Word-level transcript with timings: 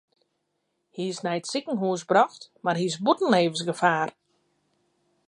Hy 0.95 1.03
is 1.13 1.19
nei 1.25 1.37
it 1.39 1.45
sikehús 1.51 2.01
brocht 2.09 2.43
mar 2.63 2.77
hy 2.79 2.85
is 2.89 2.97
bûten 3.05 3.31
libbensgefaar. 3.33 4.09